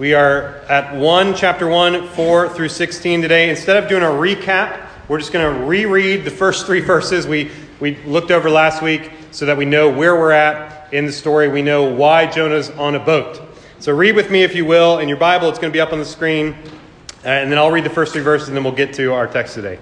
[0.00, 3.50] We are at 1, chapter 1, 4 through 16 today.
[3.50, 7.50] Instead of doing a recap, we're just going to reread the first three verses we,
[7.80, 11.48] we looked over last week so that we know where we're at in the story.
[11.48, 13.42] We know why Jonah's on a boat.
[13.78, 15.00] So read with me, if you will.
[15.00, 16.54] In your Bible, it's going to be up on the screen.
[17.22, 19.26] Uh, and then I'll read the first three verses, and then we'll get to our
[19.26, 19.78] text today.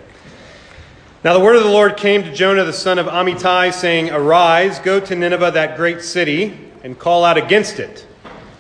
[1.22, 4.80] Now the word of the Lord came to Jonah the son of Amittai, saying, Arise,
[4.80, 8.07] go to Nineveh, that great city, and call out against it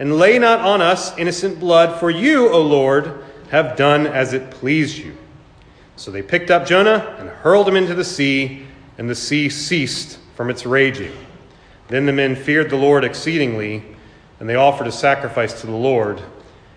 [0.00, 4.50] and lay not on us innocent blood, for you, O Lord, have done as it
[4.50, 5.14] pleased you.
[5.94, 8.66] So they picked up Jonah and hurled him into the sea,
[8.96, 11.12] and the sea ceased from its raging.
[11.88, 13.84] Then the men feared the Lord exceedingly,
[14.40, 16.22] and they offered a sacrifice to the Lord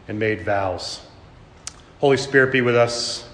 [0.09, 0.99] and made vows.
[2.01, 3.25] Holy Spirit, be with us.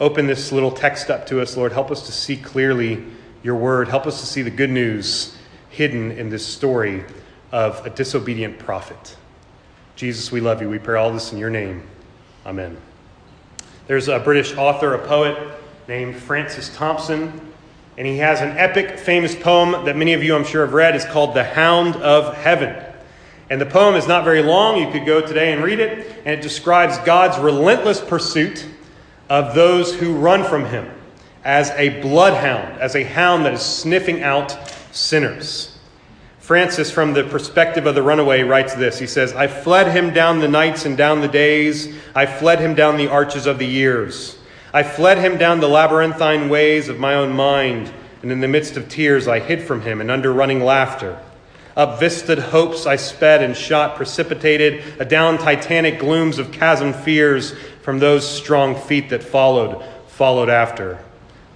[0.00, 1.72] Open this little text up to us, Lord.
[1.72, 3.04] Help us to see clearly
[3.42, 3.88] your word.
[3.88, 5.36] Help us to see the good news
[5.68, 7.04] hidden in this story
[7.52, 9.16] of a disobedient prophet.
[9.96, 10.68] Jesus, we love you.
[10.68, 11.82] We pray all this in your name.
[12.46, 12.76] Amen.
[13.86, 15.36] There's a British author, a poet
[15.88, 17.40] named Francis Thompson,
[17.96, 20.94] and he has an epic, famous poem that many of you, I'm sure, have read.
[20.94, 22.76] It's called The Hound of Heaven.
[23.50, 24.76] And the poem is not very long.
[24.76, 26.06] You could go today and read it.
[26.24, 28.66] And it describes God's relentless pursuit
[29.28, 30.88] of those who run from him
[31.44, 34.56] as a bloodhound, as a hound that is sniffing out
[34.92, 35.77] sinners.
[36.48, 38.98] Francis, from the perspective of the runaway, writes this.
[38.98, 41.94] He says, I fled him down the nights and down the days.
[42.14, 44.38] I fled him down the arches of the years.
[44.72, 47.92] I fled him down the labyrinthine ways of my own mind.
[48.22, 51.20] And in the midst of tears, I hid from him and under running laughter.
[51.76, 57.98] Up vistaed hopes I sped and shot, precipitated adown titanic glooms of chasm fears from
[57.98, 60.98] those strong feet that followed, followed after.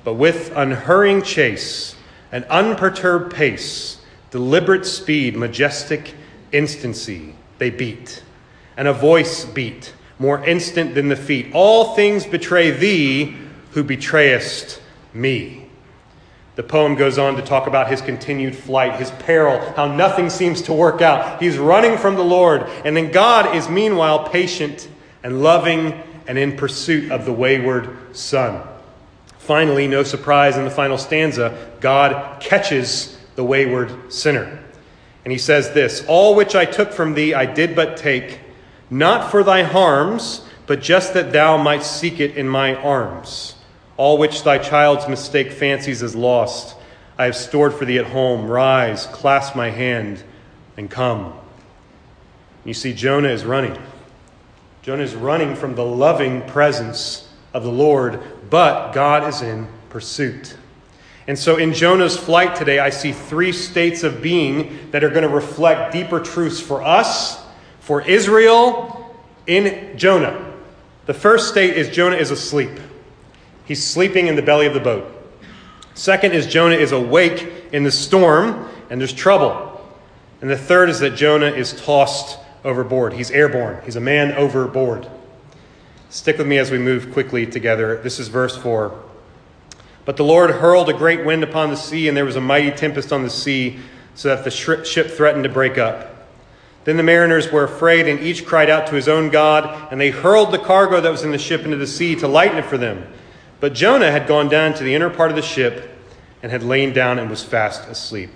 [0.04, 1.94] But with unhurrying chase,
[2.30, 3.96] an unperturbed pace,
[4.32, 6.14] deliberate speed, majestic
[6.50, 8.24] instancy, they beat.
[8.76, 11.52] And a voice beat, more instant than the feet.
[11.52, 13.36] All things betray thee
[13.72, 14.80] who betrayest
[15.14, 15.68] me.
[16.56, 20.62] The poem goes on to talk about his continued flight, his peril, how nothing seems
[20.62, 21.40] to work out.
[21.40, 24.88] He's running from the Lord, and then God is meanwhile patient
[25.22, 28.62] and loving and in pursuit of the wayward son.
[29.38, 34.58] Finally, no surprise in the final stanza, God catches the wayward sinner.
[35.24, 38.40] And he says this All which I took from thee I did but take,
[38.90, 43.56] not for thy harms, but just that thou might seek it in my arms.
[43.96, 46.76] All which thy child's mistake fancies as lost,
[47.18, 48.46] I have stored for thee at home.
[48.46, 50.22] Rise, clasp my hand,
[50.76, 51.34] and come.
[52.64, 53.76] You see, Jonah is running.
[54.82, 58.20] Jonah is running from the loving presence of the Lord,
[58.50, 60.56] but God is in pursuit.
[61.26, 65.22] And so in Jonah's flight today, I see three states of being that are going
[65.22, 67.42] to reflect deeper truths for us,
[67.80, 69.16] for Israel,
[69.46, 70.52] in Jonah.
[71.06, 72.78] The first state is Jonah is asleep.
[73.64, 75.08] He's sleeping in the belly of the boat.
[75.94, 79.68] Second is Jonah is awake in the storm and there's trouble.
[80.40, 83.12] And the third is that Jonah is tossed overboard.
[83.12, 83.80] He's airborne.
[83.84, 85.08] He's a man overboard.
[86.10, 88.00] Stick with me as we move quickly together.
[88.02, 89.11] This is verse 4.
[90.04, 92.70] But the Lord hurled a great wind upon the sea, and there was a mighty
[92.70, 93.78] tempest on the sea,
[94.14, 96.08] so that the ship threatened to break up.
[96.84, 100.10] Then the mariners were afraid, and each cried out to his own God, and they
[100.10, 102.76] hurled the cargo that was in the ship into the sea to lighten it for
[102.76, 103.06] them.
[103.60, 105.88] But Jonah had gone down to the inner part of the ship
[106.42, 108.30] and had lain down and was fast asleep.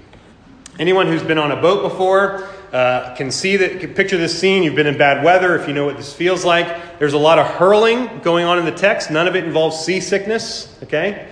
[0.78, 4.62] Anyone who's been on a boat before uh, can see that, can picture this scene.
[4.62, 6.98] You've been in bad weather if you know what this feels like.
[7.00, 9.10] There's a lot of hurling going on in the text.
[9.10, 11.28] None of it involves seasickness, okay?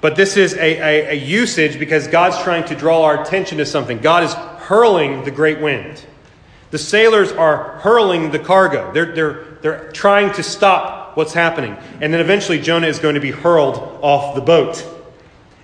[0.00, 3.66] But this is a, a, a usage because God's trying to draw our attention to
[3.66, 3.98] something.
[3.98, 6.04] God is hurling the great wind.
[6.70, 8.92] The sailors are hurling the cargo.
[8.92, 11.76] They're, they're, they're trying to stop what's happening.
[12.00, 14.86] And then eventually Jonah is going to be hurled off the boat.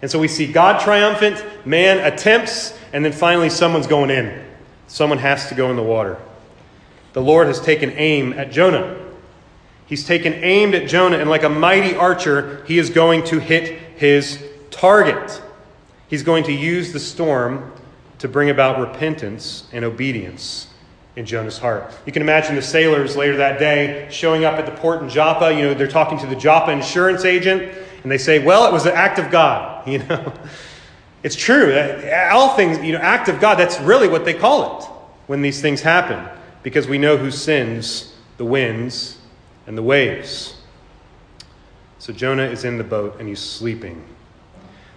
[0.02, 4.44] And so we see God triumphant, man attempts, and then finally someone's going in.
[4.88, 6.18] Someone has to go in the water.
[7.12, 8.98] The Lord has taken aim at Jonah.
[9.86, 13.80] He's taken aim at Jonah, and like a mighty archer, he is going to hit
[13.96, 15.42] his target.
[16.08, 17.72] He's going to use the storm
[18.18, 20.68] to bring about repentance and obedience
[21.16, 21.92] in Jonah's heart.
[22.04, 25.52] You can imagine the sailors later that day showing up at the port in Joppa.
[25.52, 27.72] You know, they're talking to the Joppa insurance agent,
[28.02, 29.74] and they say, Well, it was an act of God.
[29.86, 30.32] You know,
[31.22, 31.72] it's true.
[32.32, 34.84] All things, you know, act of God, that's really what they call it
[35.28, 36.28] when these things happen,
[36.64, 39.16] because we know who sins the winds
[39.68, 40.56] and the waves.
[42.06, 44.00] So Jonah is in the boat and he's sleeping.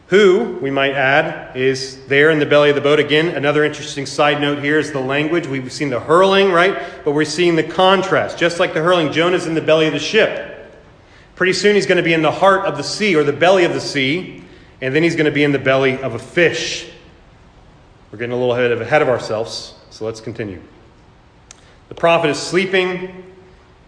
[0.10, 3.00] Who, we might add, is there in the belly of the boat.
[3.00, 5.48] Again, another interesting side note here is the language.
[5.48, 6.80] We've seen the hurling, right?
[7.04, 8.38] But we're seeing the contrast.
[8.38, 10.72] Just like the hurling, Jonah's in the belly of the ship.
[11.34, 13.64] Pretty soon he's going to be in the heart of the sea or the belly
[13.64, 14.44] of the sea,
[14.80, 16.92] and then he's going to be in the belly of a fish.
[18.12, 20.62] We're getting a little ahead of, ourselves, so let's continue.
[21.88, 23.34] The prophet is sleeping,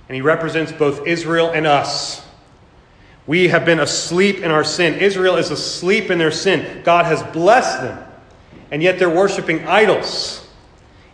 [0.10, 2.26] and he represents both Israel and us.
[3.28, 4.96] We have been asleep in our sin.
[4.96, 6.82] Israel is asleep in their sin.
[6.84, 8.04] God has blessed them,
[8.72, 10.48] and yet they're worshiping idols.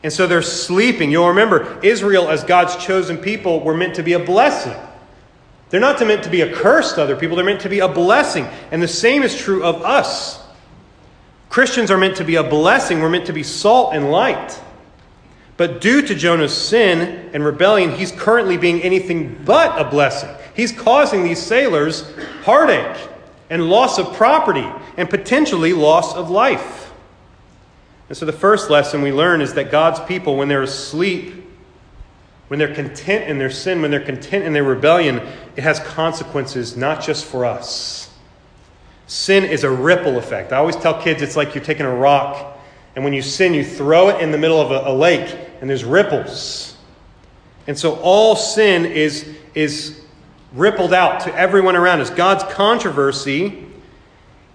[0.04, 1.12] And so they're sleeping.
[1.12, 4.76] You'll remember, Israel, as God's chosen people, were meant to be a blessing.
[5.70, 7.88] They're not meant to be a curse to other people, they're meant to be a
[7.88, 8.46] blessing.
[8.72, 10.42] And the same is true of us.
[11.50, 14.62] Christians are meant to be a blessing, we're meant to be salt and light.
[15.58, 20.30] But due to Jonah's sin and rebellion, he's currently being anything but a blessing.
[20.56, 22.14] He's causing these sailors
[22.44, 23.10] heartache
[23.50, 24.68] and loss of property
[24.98, 26.94] and potentially loss of life.
[28.10, 31.34] And so the first lesson we learn is that God's people, when they're asleep,
[32.48, 35.22] when they're content in their sin, when they're content in their rebellion,
[35.56, 38.14] it has consequences not just for us.
[39.08, 40.54] Sin is a ripple effect.
[40.54, 42.58] I always tell kids it's like you're taking a rock,
[42.96, 45.70] and when you sin, you throw it in the middle of a, a lake, and
[45.70, 46.76] there's ripples.
[47.68, 50.02] And so all sin is, is
[50.54, 52.10] rippled out to everyone around us.
[52.10, 53.66] God's controversy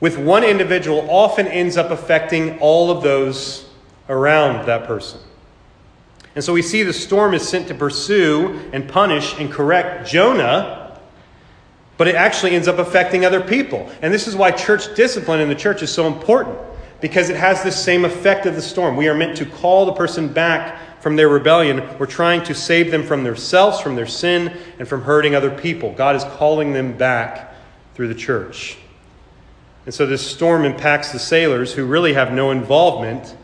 [0.01, 3.69] with one individual often ends up affecting all of those
[4.09, 5.21] around that person.
[6.35, 10.99] And so we see the storm is sent to pursue and punish and correct Jonah,
[11.99, 13.89] but it actually ends up affecting other people.
[14.01, 16.59] And this is why church discipline in the church is so important,
[17.03, 18.97] because it has this same effect of the storm.
[18.97, 21.82] We are meant to call the person back from their rebellion.
[21.99, 25.93] We're trying to save them from themselves, from their sin, and from hurting other people.
[25.93, 27.55] God is calling them back
[27.94, 28.79] through the church.
[29.85, 33.37] And so this storm impacts the sailors who really have no involvement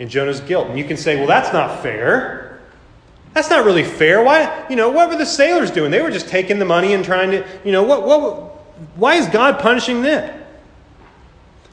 [0.00, 0.68] in Jonah's guilt.
[0.68, 2.60] And you can say, well, that's not fair.
[3.32, 4.24] That's not really fair.
[4.24, 5.92] Why, you know, what were the sailors doing?
[5.92, 8.24] They were just taking the money and trying to, you know, what, what,
[8.96, 10.34] why is God punishing them?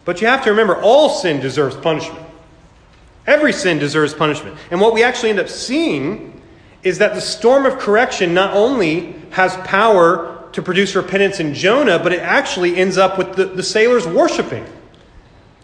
[0.03, 2.24] But you have to remember, all sin deserves punishment.
[3.27, 4.57] Every sin deserves punishment.
[4.71, 6.41] And what we actually end up seeing
[6.83, 11.99] is that the storm of correction not only has power to produce repentance in Jonah,
[11.99, 14.65] but it actually ends up with the, the sailors worshiping.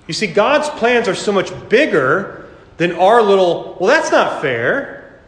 [0.08, 5.22] You see, God's plans are so much bigger than our little, well, that's not fair.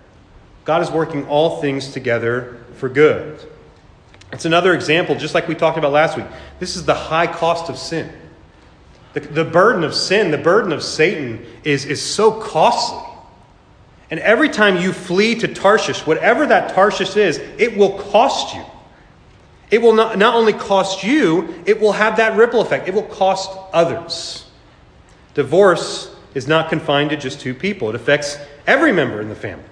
[0.65, 3.39] God is working all things together for good.
[4.31, 6.25] It's another example, just like we talked about last week.
[6.59, 8.11] This is the high cost of sin.
[9.13, 13.09] The, the burden of sin, the burden of Satan is, is so costly.
[14.11, 18.63] And every time you flee to Tarshish, whatever that Tarshish is, it will cost you.
[19.71, 22.87] It will not, not only cost you, it will have that ripple effect.
[22.87, 24.45] It will cost others.
[25.33, 29.65] Divorce is not confined to just two people, it affects every member in the family.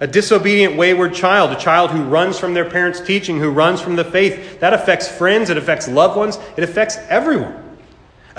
[0.00, 3.96] A disobedient, wayward child, a child who runs from their parents' teaching, who runs from
[3.96, 7.59] the faith, that affects friends, it affects loved ones, it affects everyone.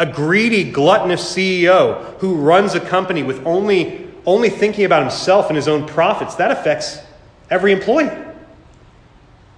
[0.01, 5.55] A greedy, gluttonous CEO who runs a company with only, only thinking about himself and
[5.55, 6.97] his own profits, that affects
[7.51, 8.09] every employee.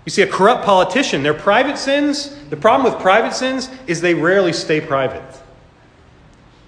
[0.05, 4.15] You see, a corrupt politician, their private sins, the problem with private sins is they
[4.15, 5.23] rarely stay private.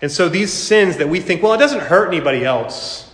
[0.01, 3.11] And so these sins that we think, well, it doesn't hurt anybody else.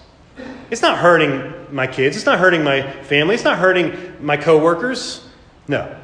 [0.70, 2.16] It's not hurting my kids.
[2.16, 3.34] It's not hurting my family.
[3.34, 5.28] It's not hurting my coworkers.
[5.68, 5.98] No.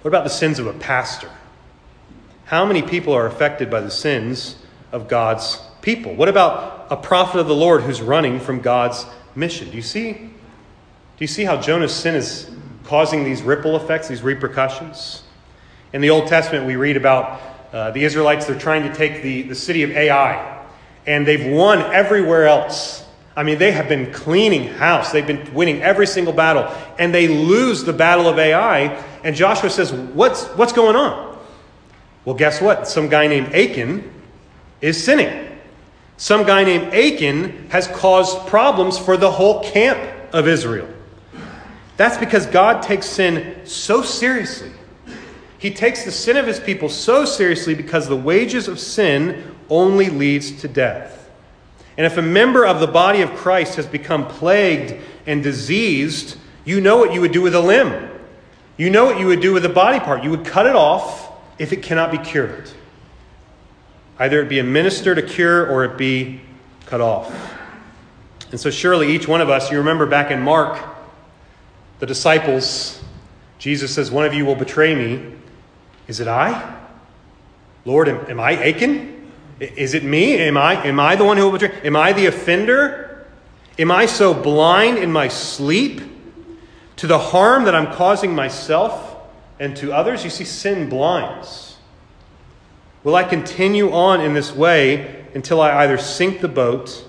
[0.00, 1.30] What about the sins of a pastor?
[2.50, 4.56] How many people are affected by the sins
[4.90, 6.16] of God's people?
[6.16, 9.70] What about a prophet of the Lord who's running from God's mission?
[9.70, 10.14] Do you see?
[10.14, 10.30] Do
[11.20, 12.50] you see how Jonah's sin is
[12.82, 15.22] causing these ripple effects, these repercussions?
[15.92, 17.40] In the Old Testament, we read about
[17.72, 20.66] uh, the Israelites, they're trying to take the, the city of Ai,
[21.06, 23.06] and they've won everywhere else.
[23.36, 25.12] I mean, they have been cleaning house.
[25.12, 26.64] They've been winning every single battle,
[26.98, 29.00] and they lose the battle of Ai.
[29.22, 31.29] And Joshua says, What's, what's going on?
[32.24, 32.86] Well, guess what?
[32.86, 34.10] Some guy named Achan
[34.80, 35.58] is sinning.
[36.16, 39.98] Some guy named Achan has caused problems for the whole camp
[40.32, 40.88] of Israel.
[41.96, 44.72] That's because God takes sin so seriously
[45.60, 50.08] he takes the sin of his people so seriously because the wages of sin only
[50.08, 51.30] leads to death.
[51.98, 54.94] And if a member of the body of Christ has become plagued
[55.26, 58.08] and diseased, you know what you would do with a limb.
[58.78, 60.24] You know what you would do with a body part.
[60.24, 61.29] You would cut it off
[61.60, 62.70] if it cannot be cured.
[64.18, 66.40] Either it be administered a cure or it be
[66.86, 67.30] cut off.
[68.50, 70.82] And so, surely each one of us, you remember back in Mark,
[72.00, 73.00] the disciples,
[73.58, 75.34] Jesus says, One of you will betray me.
[76.08, 76.78] Is it I?
[77.84, 79.30] Lord, am, am I Achan?
[79.60, 80.38] Is it me?
[80.38, 81.78] Am I, am I the one who will betray?
[81.84, 83.26] Am I the offender?
[83.78, 86.00] Am I so blind in my sleep
[86.96, 89.09] to the harm that I'm causing myself
[89.60, 90.24] and to others?
[90.24, 91.76] You see, sin blinds.
[93.04, 97.04] Will I continue on in this way until I either sink the boat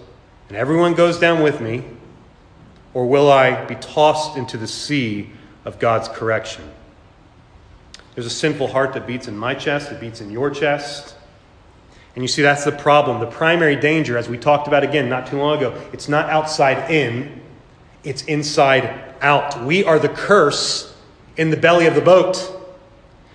[0.47, 1.83] and everyone goes down with me,
[2.93, 5.29] or will I be tossed into the sea
[5.63, 6.69] of God's correction?
[8.13, 11.15] There's a sinful heart that beats in my chest, it beats in your chest.
[12.15, 13.21] And you see, that's the problem.
[13.21, 16.91] The primary danger, as we talked about again not too long ago, it's not outside
[16.91, 17.41] in,
[18.03, 19.63] it's inside out.
[19.63, 20.90] We are the curse
[21.37, 22.57] in the belly of the boat.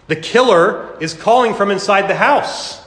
[0.09, 2.85] The killer is calling from inside the house.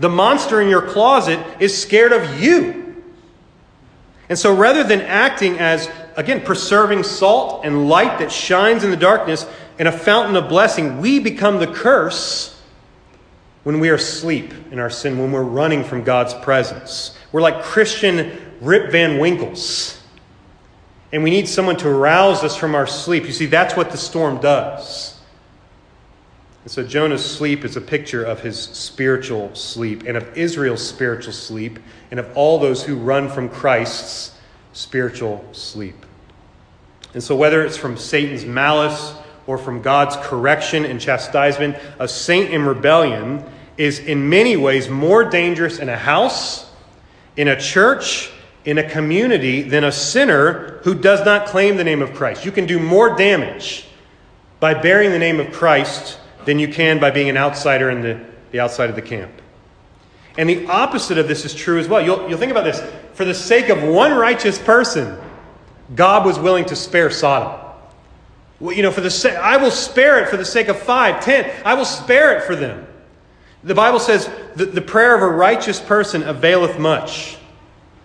[0.00, 3.02] The monster in your closet is scared of you.
[4.28, 8.96] And so rather than acting as, again, preserving salt and light that shines in the
[8.96, 9.46] darkness,
[9.78, 12.60] and a fountain of blessing, we become the curse
[13.62, 17.16] when we are asleep in our sin, when we're running from God's presence.
[17.32, 19.97] We're like Christian Rip Van Winkles.
[21.12, 23.24] And we need someone to rouse us from our sleep.
[23.24, 25.18] You see, that's what the storm does.
[26.64, 31.32] And so Jonah's sleep is a picture of his spiritual sleep and of Israel's spiritual
[31.32, 31.78] sleep
[32.10, 34.36] and of all those who run from Christ's
[34.74, 36.04] spiritual sleep.
[37.14, 39.14] And so, whether it's from Satan's malice
[39.46, 43.42] or from God's correction and chastisement, a saint in rebellion
[43.78, 46.70] is in many ways more dangerous in a house,
[47.36, 48.30] in a church,
[48.64, 52.44] in a community than a sinner who does not claim the name of Christ.
[52.44, 53.86] You can do more damage
[54.60, 58.20] by bearing the name of Christ than you can by being an outsider in the,
[58.50, 59.30] the outside of the camp.
[60.36, 62.04] And the opposite of this is true as well.
[62.04, 62.80] You'll, you'll think about this.
[63.14, 65.18] For the sake of one righteous person,
[65.94, 67.58] God was willing to spare Sodom.
[68.60, 71.50] Well, you know, for the I will spare it for the sake of five, ten.
[71.64, 72.86] I will spare it for them.
[73.64, 77.37] The Bible says the prayer of a righteous person availeth much.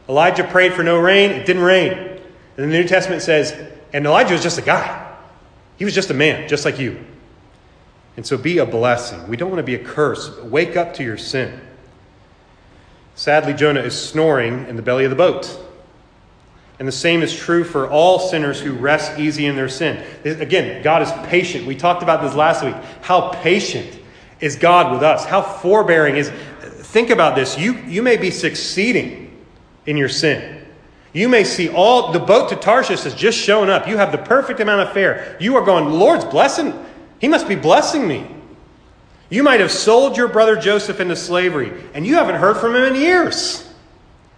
[0.08, 1.92] Elijah prayed for no rain, it didn't rain.
[1.94, 2.22] And
[2.58, 3.54] the New Testament says,
[3.94, 5.16] and Elijah was just a guy.
[5.78, 7.04] He was just a man, just like you.
[8.16, 9.28] And so be a blessing.
[9.28, 10.38] We don't want to be a curse.
[10.40, 11.60] Wake up to your sin.
[13.16, 15.60] Sadly, Jonah is snoring in the belly of the boat.
[16.80, 20.04] And the same is true for all sinners who rest easy in their sin.
[20.26, 21.66] Again, God is patient.
[21.66, 22.76] We talked about this last week.
[23.02, 24.00] How patient
[24.40, 25.26] is God with us?
[25.26, 26.30] How forbearing is.
[26.30, 27.58] Think about this.
[27.58, 29.23] You, you may be succeeding
[29.86, 30.66] in your sin.
[31.14, 33.88] You may see all the boat to Tarshish has just shown up.
[33.88, 35.38] You have the perfect amount of fare.
[35.40, 36.74] You are going, Lord's blessing.
[37.20, 38.28] He must be blessing me.
[39.30, 42.84] You might have sold your brother Joseph into slavery, and you haven't heard from him
[42.84, 43.68] in years.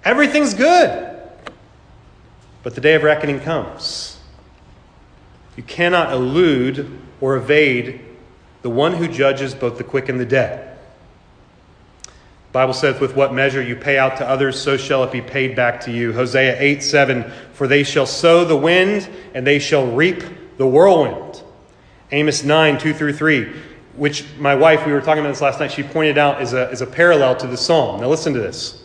[0.04, 1.22] Everything's good.
[2.64, 4.20] But the day of reckoning comes.
[5.56, 8.02] You cannot elude or evade
[8.62, 10.75] the one who judges both the quick and the dead.
[12.56, 15.58] Bible says, With what measure you pay out to others, so shall it be paid
[15.58, 16.14] back to you.
[16.14, 20.24] Hosea 8 7, For they shall sow the wind, and they shall reap
[20.56, 21.44] the whirlwind.
[22.14, 23.52] Amos 9 2 through 3,
[23.98, 26.70] which my wife, we were talking about this last night, she pointed out is a,
[26.70, 28.00] is a parallel to the psalm.
[28.00, 28.82] Now listen to this.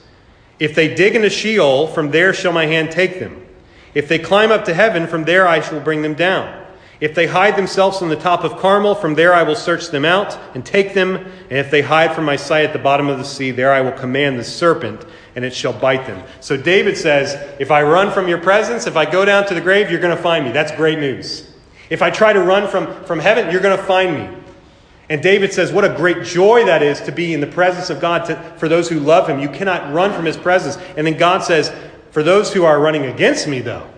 [0.59, 3.47] If they dig into Sheol, from there shall my hand take them.
[3.95, 6.60] If they climb up to heaven, from there I shall bring them down.
[7.01, 10.05] If they hide themselves on the top of Carmel, from there I will search them
[10.05, 11.17] out and take them.
[11.17, 13.81] And if they hide from my sight at the bottom of the sea, there I
[13.81, 16.23] will command the serpent, and it shall bite them.
[16.41, 19.63] So David says, If I run from your presence, if I go down to the
[19.63, 20.53] grave, you're going to find me.
[20.53, 21.51] That's great news.
[21.89, 24.37] If I try to run from, from heaven, you're going to find me.
[25.09, 27.99] And David says, What a great joy that is to be in the presence of
[27.99, 29.41] God to, for those who love him.
[29.41, 30.77] You cannot run from his presence.
[30.99, 31.73] And then God says,
[32.11, 33.89] For those who are running against me, though,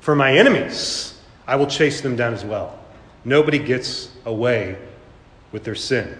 [0.00, 1.15] for my enemies,
[1.46, 2.78] I will chase them down as well.
[3.24, 4.76] Nobody gets away
[5.52, 6.18] with their sin.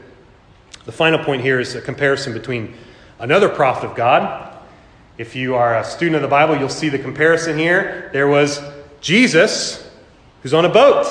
[0.85, 2.75] The final point here is a comparison between
[3.19, 4.57] another prophet of God.
[5.19, 8.11] If you are a student of the Bible, you'll see the comparison here.
[8.13, 8.61] There was
[9.01, 9.91] Jesus,
[10.43, 11.07] who's on a boat,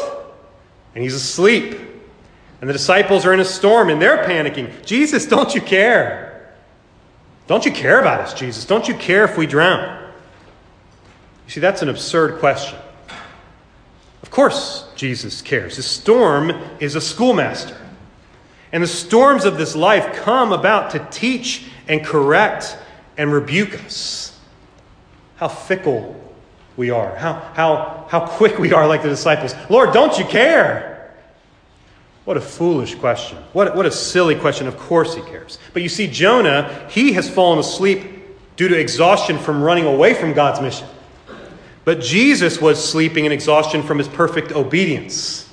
[0.93, 1.77] and he's asleep.
[2.62, 4.86] And the disciples are in a storm, and they're panicking.
[4.86, 6.53] Jesus, don't you care?
[7.48, 8.65] Don't you care about us, Jesus?
[8.65, 10.12] Don't you care if we drown?
[11.45, 12.79] You see, that's an absurd question.
[14.25, 15.75] Of course, Jesus cares.
[15.77, 17.77] The storm is a schoolmaster.
[18.72, 22.75] And the storms of this life come about to teach and correct
[23.17, 24.38] and rebuke us.
[25.36, 26.20] How fickle
[26.75, 27.15] we are.
[27.15, 29.53] How, how, how quick we are, like the disciples.
[29.70, 31.13] Lord, don't you care?
[32.25, 33.38] What a foolish question.
[33.53, 34.67] What, what a silly question.
[34.67, 35.60] Of course he cares.
[35.72, 38.03] But you see, Jonah, he has fallen asleep
[38.55, 40.88] due to exhaustion from running away from God's mission.
[41.86, 45.48] But Jesus was sleeping in exhaustion from his perfect obedience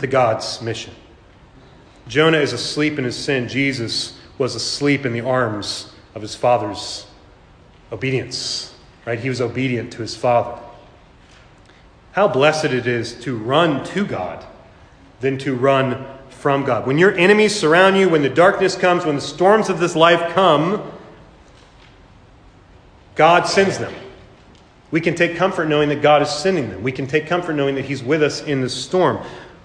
[0.00, 0.92] to God's mission.
[2.08, 3.48] Jonah is asleep in his sin.
[3.48, 7.06] Jesus was asleep in the arms of his father's
[7.92, 8.74] obedience.
[9.06, 9.20] Right?
[9.20, 10.60] He was obedient to his father.
[12.12, 14.44] How blessed it is to run to God
[15.20, 16.86] than to run from God.
[16.86, 20.34] When your enemies surround you, when the darkness comes, when the storms of this life
[20.34, 20.90] come,
[23.14, 23.94] God sends them.
[24.90, 26.82] We can take comfort knowing that God is sending them.
[26.82, 29.18] We can take comfort knowing that He's with us in the storm.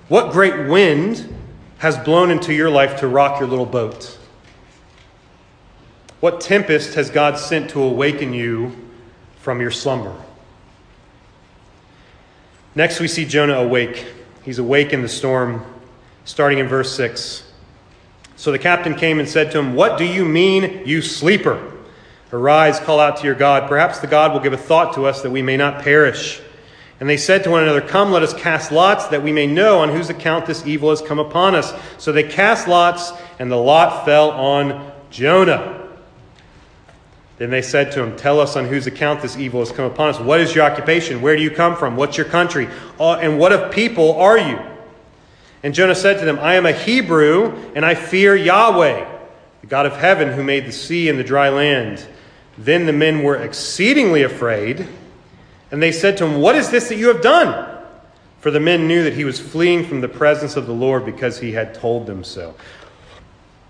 [0.10, 1.34] What great wind
[1.78, 4.18] has blown into your life to rock your little boat?
[6.20, 8.72] What tempest has God sent to awaken you
[9.38, 10.16] from your slumber?
[12.76, 14.06] Next, we see Jonah awake.
[14.44, 15.66] He's awake in the storm,
[16.26, 17.52] starting in verse 6.
[18.36, 21.73] So the captain came and said to him, What do you mean, you sleeper?
[22.34, 23.70] Arise, call out to your God.
[23.70, 26.42] Perhaps the God will give a thought to us that we may not perish.
[27.00, 29.80] And they said to one another, Come, let us cast lots, that we may know
[29.80, 31.74] on whose account this evil has come upon us.
[31.98, 35.82] So they cast lots, and the lot fell on Jonah.
[37.38, 40.10] Then they said to him, Tell us on whose account this evil has come upon
[40.10, 40.20] us.
[40.20, 41.22] What is your occupation?
[41.22, 41.98] Where do you come from?
[41.98, 42.68] What's your country?
[43.00, 44.60] Uh, and what of people are you?
[45.62, 49.06] And Jonah said to them, I am a Hebrew, and I fear Yahweh,
[49.62, 52.08] the God of heaven who made the sea and the dry land.
[52.58, 54.88] Then the men were exceedingly afraid,
[55.72, 57.70] and they said to him, What is this that you have done?
[58.40, 61.40] For the men knew that he was fleeing from the presence of the Lord because
[61.40, 62.56] he had told them so.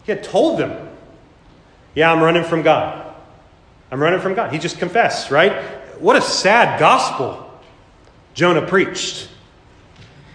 [0.04, 0.90] He had told them,
[1.96, 3.16] Yeah, I'm running from God.
[3.92, 4.52] I'm running from God.
[4.52, 5.64] He just confessed, right?
[6.00, 7.52] What a sad gospel
[8.34, 9.30] Jonah preached.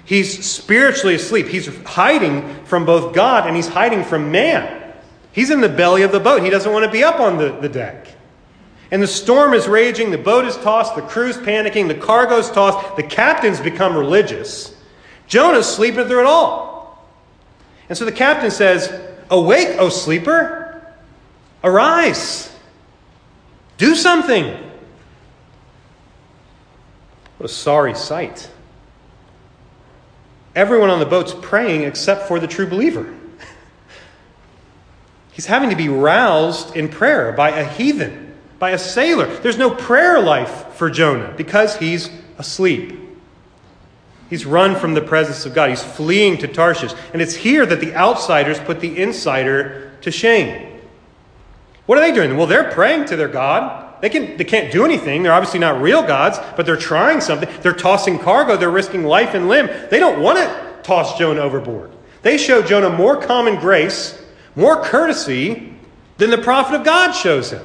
[0.05, 1.49] He's spiritually asleep.
[1.49, 4.95] He's hiding from both God and he's hiding from man.
[5.33, 6.43] He's in the belly of the boat.
[6.43, 8.09] He doesn't want to be up on the, the deck.
[8.91, 12.97] And the storm is raging, the boat is tossed, the crew's panicking, the cargo's tossed,
[12.97, 14.75] the captain's become religious.
[15.27, 17.07] Jonah's sleeping through it all.
[17.89, 18.93] And so the captain says,
[19.31, 20.87] Awake, O sleeper!
[21.63, 22.51] Arise!
[23.77, 24.47] Do something!
[27.37, 28.51] What a sorry sight.
[30.57, 33.15] Everyone on the boat's praying except for the true believer.
[35.33, 38.28] He's having to be roused in prayer by a heathen
[38.59, 39.27] by a sailor.
[39.41, 42.99] There's no prayer life for Jonah because he's asleep.
[44.31, 45.71] He's run from the presence of God.
[45.71, 46.93] He's fleeing to Tarshish.
[47.13, 50.81] And it's here that the outsiders put the insider to shame.
[51.87, 52.37] What are they doing?
[52.37, 54.03] Well, they're praying to their God.
[54.03, 55.23] They, can, they can't do anything.
[55.23, 57.49] They're obviously not real gods, but they're trying something.
[57.63, 58.57] They're tossing cargo.
[58.57, 59.69] They're risking life and limb.
[59.91, 61.91] They don't want to toss Jonah overboard.
[62.23, 64.23] They show Jonah more common grace,
[64.55, 65.75] more courtesy
[66.19, 67.63] than the prophet of God shows him.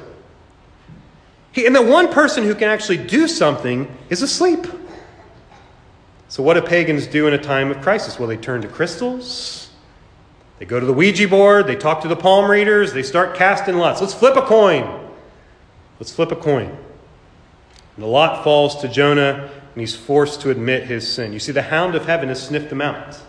[1.54, 4.66] He, and the one person who can actually do something is asleep.
[6.28, 8.18] So, what do pagans do in a time of crisis?
[8.18, 9.70] Well, they turn to crystals,
[10.58, 13.78] They go to the Ouija board, they talk to the palm readers, they start casting
[13.78, 14.02] lots.
[14.02, 15.12] Let's flip a coin.
[16.00, 16.76] Let's flip a coin.
[17.96, 21.34] And the lot falls to Jonah, and he's forced to admit his sin.
[21.34, 23.20] You see, the hound of heaven has sniffed him out.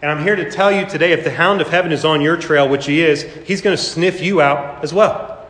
[0.00, 2.38] And I'm here to tell you today if the hound of heaven is on your
[2.38, 5.43] trail, which he is, he's going to sniff you out as well.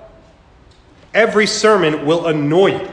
[1.14, 2.88] Every sermon will annoy you.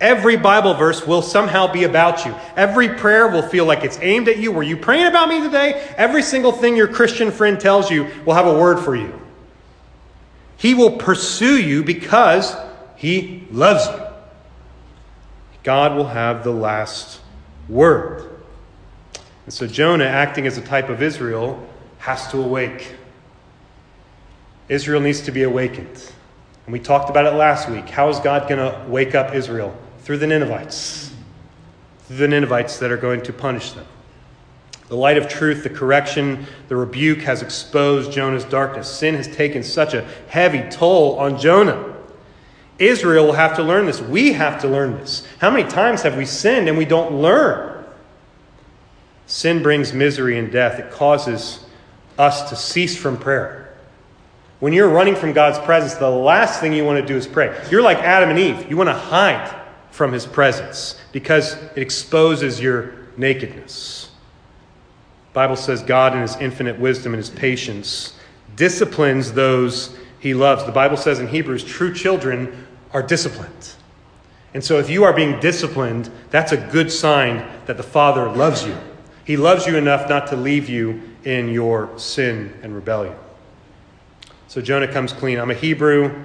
[0.00, 2.34] Every Bible verse will somehow be about you.
[2.54, 4.52] Every prayer will feel like it's aimed at you.
[4.52, 5.92] Were you praying about me today?
[5.96, 9.20] Every single thing your Christian friend tells you will have a word for you.
[10.58, 12.54] He will pursue you because
[12.96, 14.06] he loves you.
[15.62, 17.20] God will have the last
[17.68, 18.30] word.
[19.46, 21.66] And so Jonah, acting as a type of Israel,
[21.98, 22.94] has to awake.
[24.68, 26.12] Israel needs to be awakened.
[26.66, 27.88] And we talked about it last week.
[27.88, 29.76] How is God going to wake up Israel?
[30.06, 31.10] through the Ninevites,
[32.04, 33.84] through the Ninevites that are going to punish them.
[34.86, 38.88] The light of truth, the correction, the rebuke has exposed Jonah's darkness.
[38.88, 41.92] Sin has taken such a heavy toll on Jonah.
[42.78, 44.00] Israel will have to learn this.
[44.00, 45.26] We have to learn this.
[45.40, 47.84] How many times have we sinned and we don't learn?
[49.26, 50.78] Sin brings misery and death.
[50.78, 51.66] It causes
[52.16, 53.65] us to cease from prayer.
[54.58, 57.58] When you're running from God's presence, the last thing you want to do is pray.
[57.70, 58.70] You're like Adam and Eve.
[58.70, 59.54] You want to hide
[59.90, 64.10] from his presence because it exposes your nakedness.
[65.32, 68.14] The Bible says God in his infinite wisdom and his patience
[68.56, 70.64] disciplines those he loves.
[70.64, 73.74] The Bible says in Hebrews true children are disciplined.
[74.54, 78.66] And so if you are being disciplined, that's a good sign that the Father loves
[78.66, 78.76] you.
[79.24, 83.14] He loves you enough not to leave you in your sin and rebellion.
[84.48, 85.38] So Jonah comes clean.
[85.38, 86.24] I'm a Hebrew.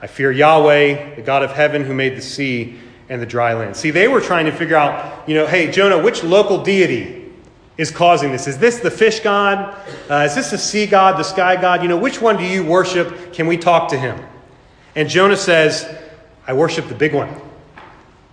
[0.00, 3.76] I fear Yahweh, the God of heaven who made the sea and the dry land.
[3.76, 7.30] See, they were trying to figure out, you know, hey, Jonah, which local deity
[7.78, 8.46] is causing this?
[8.46, 9.76] Is this the fish god?
[10.10, 11.82] Uh, is this the sea god, the sky god?
[11.82, 13.32] You know, which one do you worship?
[13.32, 14.20] Can we talk to him?
[14.94, 15.86] And Jonah says,
[16.46, 17.34] I worship the big one.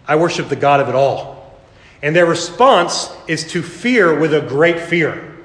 [0.07, 1.57] I worship the God of it all.
[2.01, 5.37] And their response is to fear with a great fear.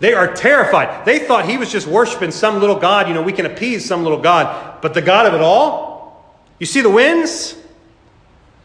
[0.00, 1.04] They are terrified.
[1.04, 3.06] They thought he was just worshiping some little God.
[3.06, 4.80] You know, we can appease some little God.
[4.80, 6.34] But the God of it all?
[6.58, 7.54] You see the winds?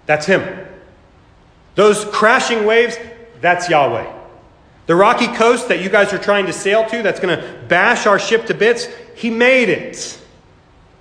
[0.05, 0.65] That's Him.
[1.75, 2.97] Those crashing waves,
[3.41, 4.11] that's Yahweh.
[4.87, 8.05] The rocky coast that you guys are trying to sail to, that's going to bash
[8.05, 10.21] our ship to bits, He made it.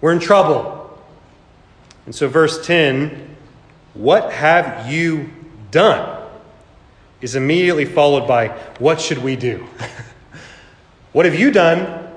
[0.00, 0.98] We're in trouble.
[2.06, 3.36] And so, verse 10
[3.94, 5.30] what have you
[5.70, 6.22] done?
[7.24, 9.66] is immediately followed by, What should we do?
[11.14, 12.10] what have you done?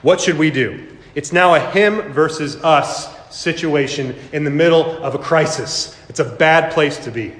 [0.00, 0.96] What should we do?
[1.14, 5.94] It's now a him versus us situation in the middle of a crisis.
[6.08, 7.34] It's a bad place to be.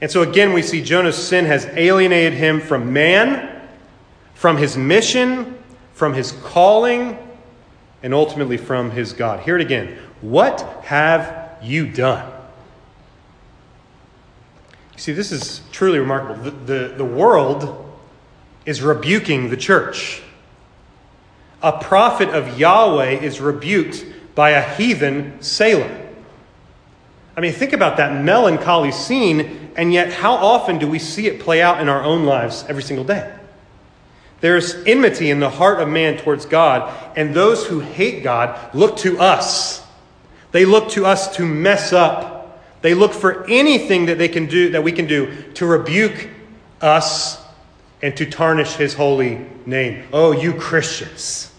[0.00, 3.68] And so again, we see Jonah's sin has alienated him from man,
[4.34, 5.58] from his mission,
[5.92, 7.18] from his calling,
[8.04, 9.40] and ultimately from his God.
[9.40, 9.98] Hear it again.
[10.20, 12.30] What have you done?
[14.92, 16.36] You see, this is truly remarkable.
[16.44, 17.89] The, the, the world
[18.70, 20.22] is rebuking the church.
[21.60, 24.06] A prophet of Yahweh is rebuked
[24.36, 26.08] by a heathen sailor.
[27.36, 31.40] I mean, think about that melancholy scene, and yet how often do we see it
[31.40, 33.34] play out in our own lives every single day?
[34.40, 38.98] There's enmity in the heart of man towards God, and those who hate God look
[38.98, 39.84] to us.
[40.52, 42.62] They look to us to mess up.
[42.82, 46.28] They look for anything that they can do that we can do to rebuke
[46.80, 47.40] us
[48.02, 50.04] and to tarnish his holy name.
[50.12, 51.52] Oh, you Christians,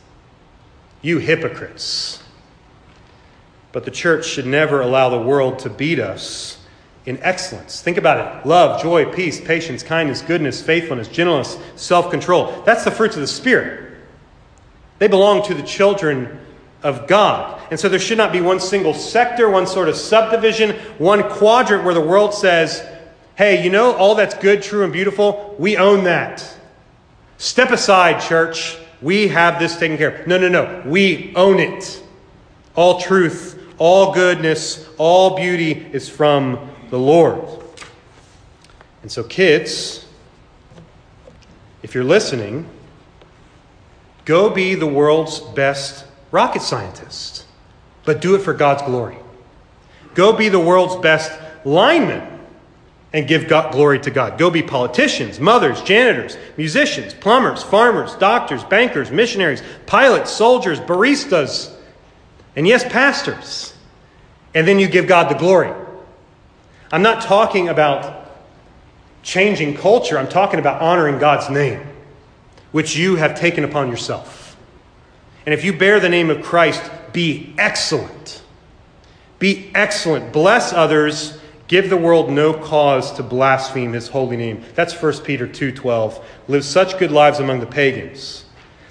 [1.01, 2.23] you hypocrites.
[3.71, 6.58] But the church should never allow the world to beat us
[7.06, 7.82] in excellence.
[7.82, 12.62] Think about it love, joy, peace, patience, kindness, goodness, faithfulness, gentleness, self control.
[12.65, 13.97] That's the fruits of the Spirit.
[14.99, 16.39] They belong to the children
[16.84, 17.62] of God.
[17.71, 21.84] And so there should not be one single sector, one sort of subdivision, one quadrant
[21.84, 22.86] where the world says,
[23.36, 26.58] hey, you know, all that's good, true, and beautiful, we own that.
[27.38, 28.78] Step aside, church.
[29.02, 30.28] We have this taken care of.
[30.28, 30.84] No, no, no.
[30.86, 32.04] We own it.
[32.76, 37.44] All truth all goodness, all beauty is from the Lord.
[39.02, 40.06] And so, kids,
[41.82, 42.70] if you're listening,
[44.24, 47.46] go be the world's best rocket scientist,
[48.06, 49.17] but do it for God's glory.
[50.13, 51.32] Go be the world's best
[51.65, 52.31] lineman
[53.13, 54.38] and give God, glory to God.
[54.38, 61.76] Go be politicians, mothers, janitors, musicians, plumbers, farmers, doctors, bankers, missionaries, pilots, soldiers, baristas,
[62.56, 63.74] and yes, pastors
[64.54, 65.71] and then you give God the glory.
[66.91, 68.30] I'm not talking about
[69.24, 71.88] changing culture, I'm talking about honoring God's name.
[72.71, 74.56] which you have taken upon yourself.
[75.45, 78.41] And if you bear the name of Christ, be excellent.
[79.39, 80.32] Be excellent.
[80.32, 81.38] Bless others.
[81.71, 84.62] Give the world no cause to blaspheme his holy name.
[84.75, 86.19] That's 1 Peter 2:12.
[86.49, 88.43] Live such good lives among the pagans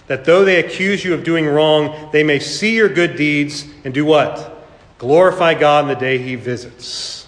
[0.07, 3.93] that though they accuse you of doing wrong, they may see your good deeds and
[3.93, 4.65] do what?
[4.97, 7.27] Glorify God in the day he visits.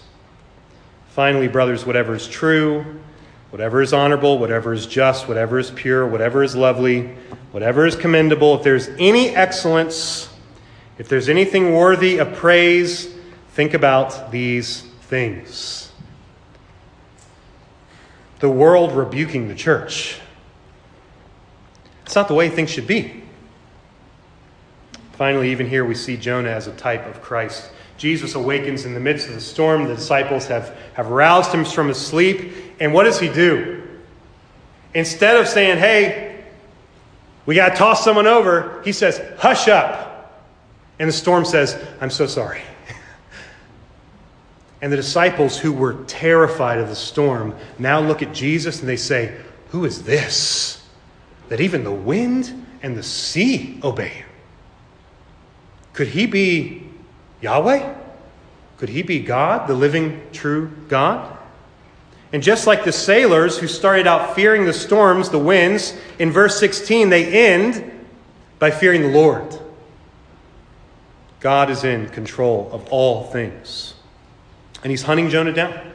[1.10, 2.86] Finally, brothers, whatever is true,
[3.50, 7.10] whatever is honorable, whatever is just, whatever is pure, whatever is lovely,
[7.50, 10.30] whatever is commendable, if there's any excellence,
[10.96, 13.14] if there's anything worthy of praise,
[13.50, 15.92] think about these things.
[18.40, 20.18] The world rebuking the church.
[22.07, 23.22] It's not the way things should be.
[25.12, 27.72] Finally, even here we see Jonah as a type of Christ.
[27.98, 29.85] Jesus awakens in the midst of the storm.
[29.85, 32.55] The disciples have, have roused him from his sleep.
[32.81, 33.87] And what does he do?
[34.94, 36.42] Instead of saying, hey,
[37.44, 40.40] we got to toss someone over, he says, hush up.
[40.98, 42.62] And the storm says, I'm so sorry.
[44.82, 48.96] And the disciples who were terrified of the storm now look at Jesus and they
[48.96, 49.34] say,
[49.70, 50.82] Who is this?
[51.52, 54.28] that even the wind and the sea obey him.
[55.92, 56.88] Could he be
[57.42, 57.94] Yahweh?
[58.78, 61.36] Could he be God, the living, true God?
[62.32, 66.58] And just like the sailors who started out fearing the storms, the winds, in verse
[66.58, 68.06] 16, they end
[68.58, 69.60] by fearing the Lord.
[71.40, 73.92] God is in control of all things.
[74.82, 75.92] And he's hunting Jonah down.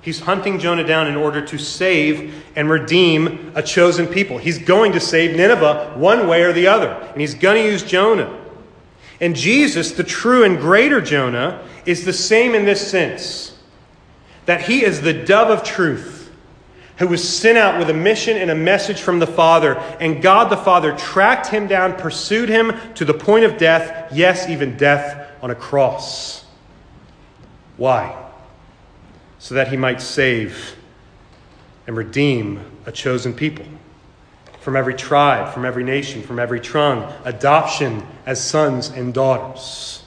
[0.00, 4.38] He's hunting Jonah down in order to save and redeem a chosen people.
[4.38, 7.82] He's going to save Nineveh one way or the other, and he's going to use
[7.82, 8.34] Jonah.
[9.20, 13.58] And Jesus, the true and greater Jonah, is the same in this sense
[14.46, 16.30] that he is the dove of truth
[16.98, 19.74] who was sent out with a mission and a message from the Father.
[20.00, 24.48] And God the Father tracked him down, pursued him to the point of death, yes,
[24.48, 26.44] even death on a cross.
[27.78, 28.28] Why?
[29.38, 30.76] so that he might save
[31.86, 33.64] and redeem a chosen people
[34.60, 40.02] from every tribe, from every nation, from every tongue, adoption as sons and daughters.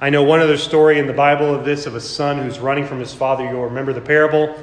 [0.00, 2.86] I know one other story in the Bible of this of a son who's running
[2.86, 3.44] from his father.
[3.44, 4.56] You'll remember the parable.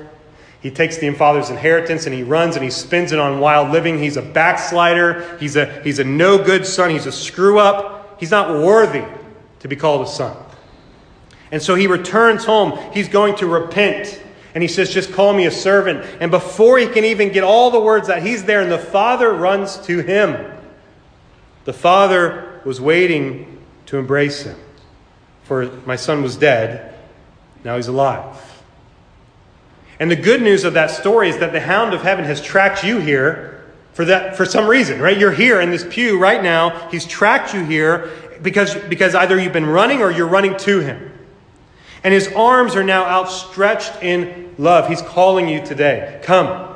[0.62, 4.00] He takes the father's inheritance and he runs and he spends it on wild living.
[4.00, 5.38] He's a backslider.
[5.38, 6.90] He's a, he's a no good son.
[6.90, 8.18] He's a screw up.
[8.20, 9.04] He's not worthy
[9.60, 10.45] to be called a son.
[11.52, 12.78] And so he returns home.
[12.94, 14.22] He's going to repent.
[14.54, 16.06] And he says, Just call me a servant.
[16.20, 19.32] And before he can even get all the words out, he's there, and the father
[19.34, 20.52] runs to him.
[21.66, 24.58] The father was waiting to embrace him.
[25.44, 26.96] For my son was dead,
[27.64, 28.42] now he's alive.
[30.00, 32.84] And the good news of that story is that the hound of heaven has tracked
[32.84, 35.18] you here for that for some reason, right?
[35.18, 36.90] You're here in this pew right now.
[36.90, 41.15] He's tracked you here because, because either you've been running or you're running to him.
[42.06, 44.88] And his arms are now outstretched in love.
[44.88, 46.20] He's calling you today.
[46.22, 46.76] Come.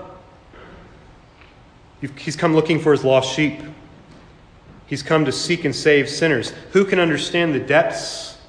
[2.17, 3.61] He's come looking for his lost sheep.
[4.87, 6.49] He's come to seek and save sinners.
[6.71, 8.39] Who can understand the depths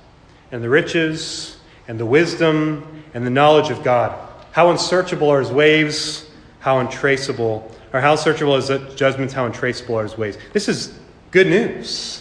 [0.52, 4.18] and the riches and the wisdom and the knowledge of God?
[4.52, 9.98] How unsearchable are his ways, how untraceable, or how searchable is his judgments, how untraceable
[9.98, 10.38] are his ways.
[10.54, 10.98] This is
[11.30, 12.19] good news.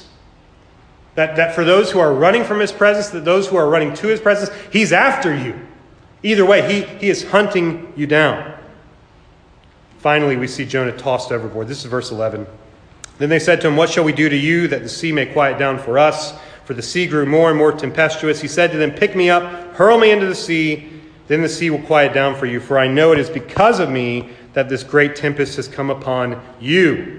[1.20, 3.94] That, that for those who are running from his presence, that those who are running
[3.96, 5.54] to his presence, he's after you.
[6.24, 8.58] Either way, he, he is hunting you down.
[9.98, 11.68] Finally, we see Jonah tossed overboard.
[11.68, 12.48] This is verse 11.
[13.18, 15.26] Then they said to him, What shall we do to you that the sea may
[15.26, 16.40] quiet down for us?
[16.64, 18.40] For the sea grew more and more tempestuous.
[18.40, 19.44] He said to them, Pick me up,
[19.76, 20.90] hurl me into the sea,
[21.28, 22.62] then the sea will quiet down for you.
[22.62, 26.42] For I know it is because of me that this great tempest has come upon
[26.62, 27.19] you.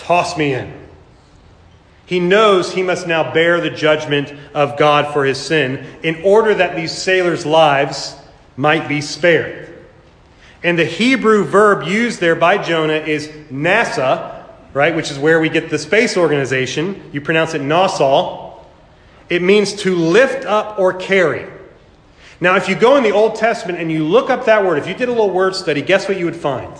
[0.00, 0.72] Toss me in.
[2.06, 6.54] He knows he must now bear the judgment of God for his sin in order
[6.54, 8.16] that these sailors' lives
[8.56, 9.72] might be spared.
[10.64, 15.50] And the Hebrew verb used there by Jonah is NASA, right, which is where we
[15.50, 17.10] get the space organization.
[17.12, 18.54] You pronounce it NASA.
[19.28, 21.46] It means to lift up or carry.
[22.40, 24.88] Now, if you go in the Old Testament and you look up that word, if
[24.88, 26.72] you did a little word study, guess what you would find?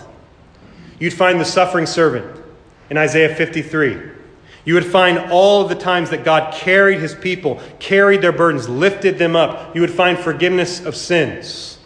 [0.99, 2.40] You'd find the suffering servant
[2.91, 4.01] in Isaiah 53.
[4.65, 8.67] You would find all of the times that God carried his people, carried their burdens,
[8.67, 9.73] lifted them up.
[9.73, 11.79] You would find forgiveness of sins.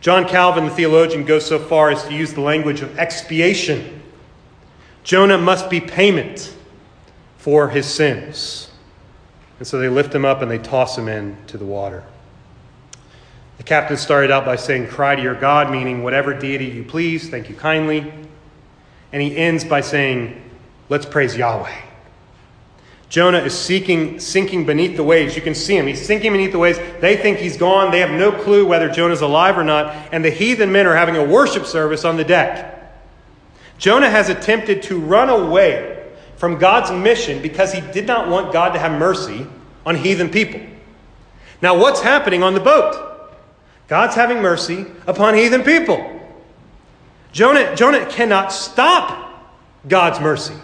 [0.00, 4.02] John Calvin, the theologian, goes so far as to use the language of expiation.
[5.04, 6.56] Jonah must be payment
[7.36, 8.70] for his sins.
[9.58, 12.02] And so they lift him up and they toss him into the water.
[13.58, 17.28] The captain started out by saying, Cry to your God, meaning whatever deity you please,
[17.28, 18.10] thank you kindly.
[19.16, 20.42] And he ends by saying,
[20.90, 21.74] Let's praise Yahweh.
[23.08, 25.34] Jonah is seeking, sinking beneath the waves.
[25.34, 25.86] You can see him.
[25.86, 26.78] He's sinking beneath the waves.
[27.00, 27.90] They think he's gone.
[27.90, 29.86] They have no clue whether Jonah's alive or not.
[30.12, 32.92] And the heathen men are having a worship service on the deck.
[33.78, 38.74] Jonah has attempted to run away from God's mission because he did not want God
[38.74, 39.46] to have mercy
[39.86, 40.60] on heathen people.
[41.62, 43.32] Now, what's happening on the boat?
[43.88, 46.15] God's having mercy upon heathen people.
[47.36, 49.46] Jonah, Jonah cannot stop
[49.86, 50.54] God's mercy.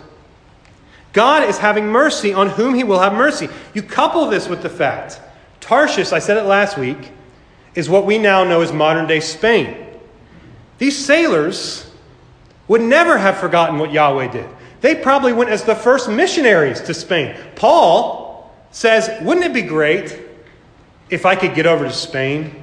[1.13, 3.51] God is having mercy on whom he will have mercy.
[3.75, 5.21] You couple this with the fact
[5.61, 7.13] Tarshish, I said it last week,
[7.75, 9.87] is what we now know as modern day Spain.
[10.79, 11.91] These sailors
[12.69, 14.49] would never have forgotten what Yahweh did.
[14.81, 17.37] They probably went as the first missionaries to Spain.
[17.55, 20.19] Paul says, Wouldn't it be great
[21.11, 22.62] if I could get over to Spain?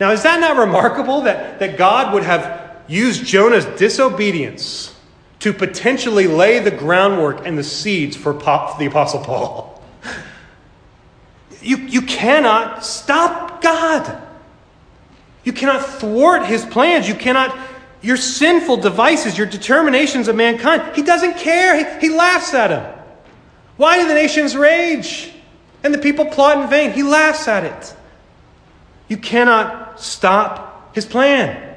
[0.00, 4.96] Now, is that not remarkable that, that God would have used Jonah's disobedience
[5.40, 9.82] to potentially lay the groundwork and the seeds for the Apostle Paul?
[11.62, 14.26] You, you cannot stop God.
[15.44, 17.06] You cannot thwart his plans.
[17.06, 17.54] You cannot,
[18.00, 20.96] your sinful devices, your determinations of mankind.
[20.96, 22.00] He doesn't care.
[22.00, 23.00] He, he laughs at him.
[23.76, 25.34] Why do the nations rage
[25.84, 26.92] and the people plot in vain?
[26.92, 27.94] He laughs at it.
[29.08, 31.76] You cannot stop his plan.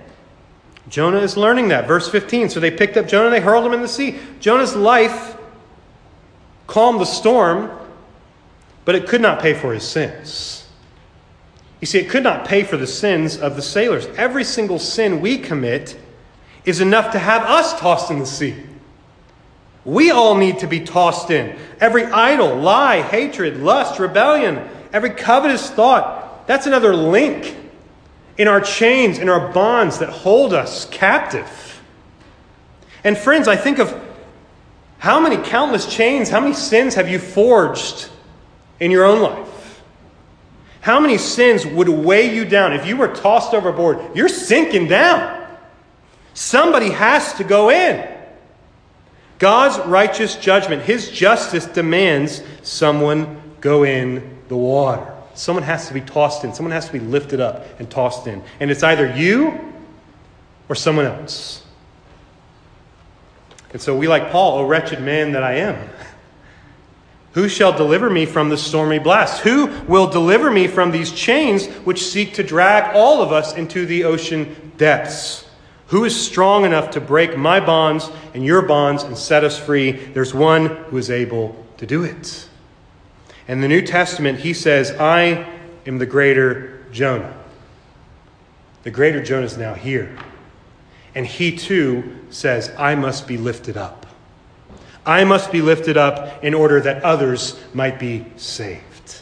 [0.90, 1.88] Jonah is learning that.
[1.88, 2.50] Verse 15.
[2.50, 4.20] So they picked up Jonah and they hurled him in the sea.
[4.40, 5.38] Jonah's life
[6.68, 7.72] calmed the storm,
[8.86, 10.68] but it could not pay for his sins.
[11.80, 14.06] You see, it could not pay for the sins of the sailors.
[14.18, 16.00] Every single sin we commit
[16.64, 18.56] is enough to have us tossed in the sea.
[19.86, 21.58] We all need to be tossed in.
[21.82, 27.58] Every idol, lie, hatred, lust, rebellion, every covetous thought, that's another link
[28.38, 31.82] in our chains, in our bonds that hold us captive.
[33.04, 34.00] And friends, I think of
[34.98, 38.10] how many countless chains, how many sins have you forged
[38.80, 39.82] in your own life?
[40.82, 42.74] How many sins would weigh you down?
[42.74, 45.48] If you were tossed overboard, you're sinking down.
[46.34, 48.10] Somebody has to go in.
[49.40, 55.13] God's righteous judgment, His justice demands someone go in the water.
[55.34, 56.54] Someone has to be tossed in.
[56.54, 58.44] Someone has to be lifted up and tossed in.
[58.60, 59.74] And it's either you
[60.70, 61.64] or someone else.
[63.72, 65.90] And so we, like Paul, O wretched man that I am.
[67.34, 69.42] Who shall deliver me from the stormy blast?
[69.42, 73.88] Who will deliver me from these chains which seek to drag all of us into
[73.88, 75.50] the ocean depths?
[75.88, 79.92] Who is strong enough to break my bonds and your bonds and set us free?
[79.92, 82.48] There's one who is able to do it.
[83.48, 85.46] In the New Testament, he says, I
[85.86, 87.36] am the greater Jonah.
[88.84, 90.18] The greater Jonah is now here.
[91.16, 94.06] And he too says, I must be lifted up.
[95.06, 99.22] I must be lifted up in order that others might be saved.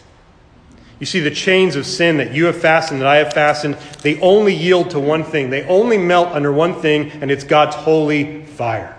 [0.99, 4.19] You see, the chains of sin that you have fastened, that I have fastened, they
[4.21, 5.49] only yield to one thing.
[5.49, 8.95] They only melt under one thing, and it's God's holy fire.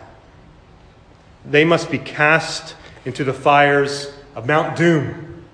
[1.49, 5.45] They must be cast into the fires of Mount Doom.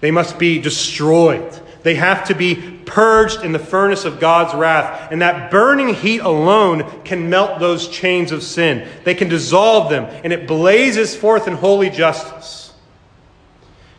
[0.00, 1.60] They must be destroyed.
[1.82, 2.54] They have to be
[2.86, 5.10] purged in the furnace of God's wrath.
[5.10, 8.88] And that burning heat alone can melt those chains of sin.
[9.04, 12.72] They can dissolve them, and it blazes forth in holy justice.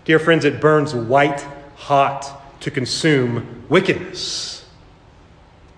[0.03, 1.41] Dear friends, it burns white
[1.75, 4.65] hot to consume wickedness.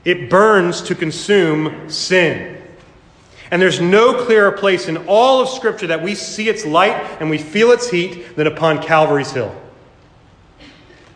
[0.06, 2.57] It burns to consume sin.
[3.50, 7.30] And there's no clearer place in all of Scripture that we see its light and
[7.30, 9.56] we feel its heat than upon Calvary's Hill.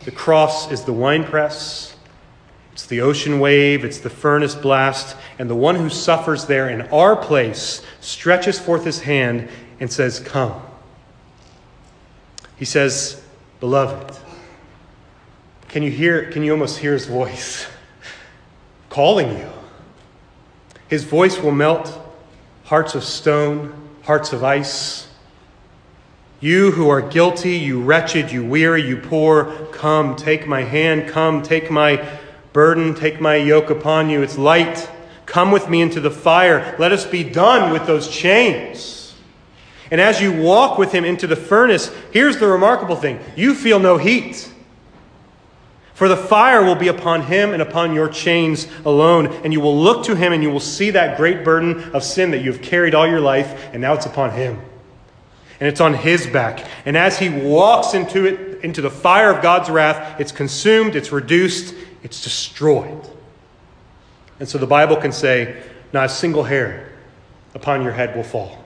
[0.05, 1.95] The cross is the winepress,
[2.71, 6.82] it's the ocean wave, it's the furnace blast, and the one who suffers there in
[6.84, 10.61] our place stretches forth his hand and says, Come.
[12.55, 13.21] He says,
[13.59, 14.17] Beloved.
[15.67, 17.67] Can you hear, can you almost hear his voice
[18.89, 19.49] calling you?
[20.88, 22.01] His voice will melt
[22.72, 25.05] hearts of stone, hearts of ice.
[26.39, 31.43] You who are guilty, you wretched, you weary, you poor, come, take my hand, come,
[31.43, 32.01] take my
[32.53, 34.22] burden, take my yoke upon you.
[34.22, 34.89] It's light.
[35.26, 36.78] Come with me into the fire.
[36.80, 39.15] Let us be done with those chains.
[39.91, 43.80] And as you walk with him into the furnace, here's the remarkable thing you feel
[43.80, 44.49] no heat.
[46.02, 49.28] For the fire will be upon him and upon your chains alone.
[49.43, 52.32] And you will look to him and you will see that great burden of sin
[52.32, 54.60] that you have carried all your life, and now it's upon him.
[55.60, 56.66] And it's on his back.
[56.88, 61.12] And as he walks into it, into the fire of God's wrath, it's consumed, it's
[61.12, 63.08] reduced, it's destroyed.
[64.39, 65.62] And so the Bible can say,
[65.93, 66.93] not a single hair
[67.54, 68.61] upon your head will fall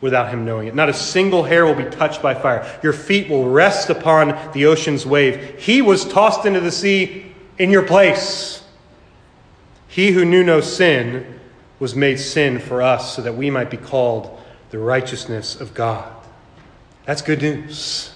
[0.00, 0.74] without him knowing it.
[0.74, 2.78] Not a single hair will be touched by fire.
[2.82, 5.58] Your feet will rest upon the ocean's wave.
[5.58, 8.62] He was tossed into the sea in your place.
[9.88, 11.40] He who knew no sin
[11.80, 14.40] was made sin for us so that we might be called
[14.70, 16.12] the righteousness of God.
[17.04, 18.12] That's good news.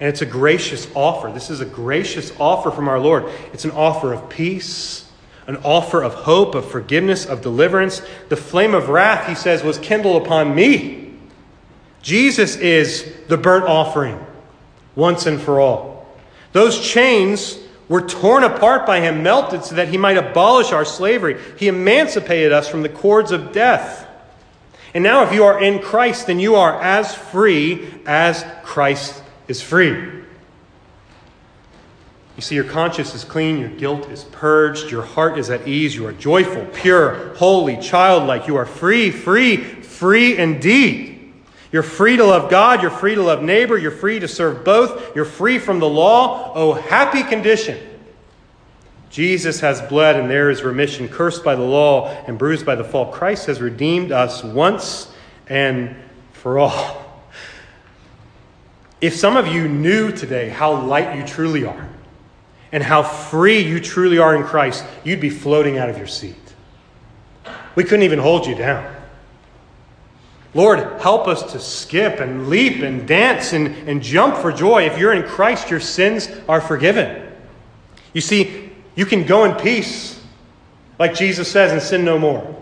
[0.00, 1.30] And it's a gracious offer.
[1.30, 3.26] This is a gracious offer from our Lord.
[3.52, 5.08] It's an offer of peace
[5.46, 8.02] an offer of hope, of forgiveness, of deliverance.
[8.28, 11.14] The flame of wrath, he says, was kindled upon me.
[12.02, 14.24] Jesus is the burnt offering
[14.94, 16.06] once and for all.
[16.52, 21.38] Those chains were torn apart by him, melted so that he might abolish our slavery.
[21.58, 24.08] He emancipated us from the cords of death.
[24.94, 29.62] And now, if you are in Christ, then you are as free as Christ is
[29.62, 30.21] free.
[32.42, 35.94] You see, your conscience is clean, your guilt is purged, your heart is at ease,
[35.94, 38.48] you are joyful, pure, holy, childlike.
[38.48, 41.34] You are free, free, free indeed.
[41.70, 45.14] You're free to love God, you're free to love neighbor, you're free to serve both,
[45.14, 46.52] you're free from the law.
[46.56, 47.78] Oh, happy condition!
[49.08, 52.82] Jesus has bled, and there is remission, cursed by the law and bruised by the
[52.82, 53.12] fall.
[53.12, 55.12] Christ has redeemed us once
[55.46, 55.94] and
[56.32, 57.22] for all.
[59.00, 61.88] If some of you knew today how light you truly are,
[62.72, 66.36] and how free you truly are in Christ, you'd be floating out of your seat.
[67.74, 68.96] We couldn't even hold you down.
[70.54, 74.84] Lord, help us to skip and leap and dance and, and jump for joy.
[74.84, 77.30] If you're in Christ, your sins are forgiven.
[78.12, 80.20] You see, you can go in peace,
[80.98, 82.58] like Jesus says, and sin no more.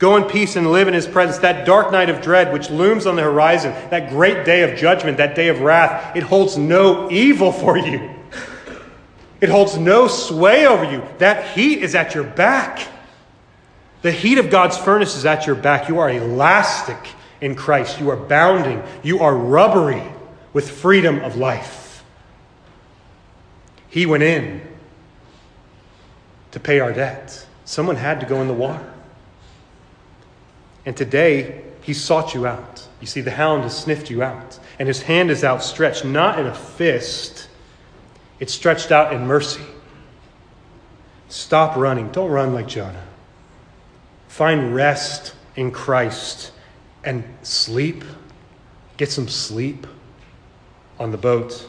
[0.00, 1.38] Go in peace and live in his presence.
[1.38, 5.18] That dark night of dread which looms on the horizon, that great day of judgment,
[5.18, 8.17] that day of wrath, it holds no evil for you.
[9.40, 11.02] It holds no sway over you.
[11.18, 12.86] That heat is at your back.
[14.02, 15.88] The heat of God's furnace is at your back.
[15.88, 16.98] You are elastic
[17.40, 18.00] in Christ.
[18.00, 18.82] You are bounding.
[19.02, 20.02] You are rubbery
[20.52, 22.04] with freedom of life.
[23.88, 24.60] He went in
[26.50, 27.46] to pay our debt.
[27.64, 28.92] Someone had to go in the water.
[30.84, 32.86] And today, he sought you out.
[33.00, 36.46] You see, the hound has sniffed you out, and his hand is outstretched, not in
[36.46, 37.47] a fist
[38.40, 39.62] it's stretched out in mercy.
[41.28, 42.10] Stop running.
[42.10, 43.04] Don't run like Jonah.
[44.28, 46.52] Find rest in Christ
[47.04, 48.04] and sleep.
[48.96, 49.86] Get some sleep
[50.98, 51.66] on the boat.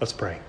[0.00, 0.42] Let's pray.